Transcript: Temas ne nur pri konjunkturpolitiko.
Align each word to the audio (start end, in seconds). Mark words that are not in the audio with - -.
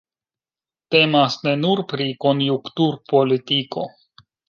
Temas 0.95 1.37
ne 1.49 1.53
nur 1.67 1.83
pri 1.93 2.09
konjunkturpolitiko. 2.27 3.89